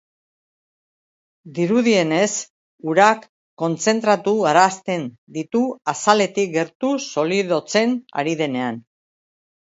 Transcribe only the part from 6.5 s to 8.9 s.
gertu solidotzen ari denean.